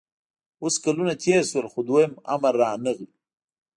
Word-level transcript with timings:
اوس 0.61 0.75
کلونه 0.83 1.13
تېر 1.21 1.41
شول 1.49 1.65
خو 1.71 1.79
دویم 1.87 2.13
امر 2.33 2.53
رانغی 2.61 3.05